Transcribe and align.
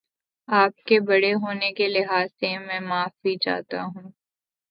آپ 0.49 0.77
کے 0.87 0.99
بڑے 0.99 1.33
ہونے 1.33 1.71
کے 1.71 1.87
لحاظ 1.89 2.27
سے 2.31 2.57
میں 2.59 2.79
معافی 2.81 3.35
چاہتا 3.37 3.83
ہوں 3.85 4.09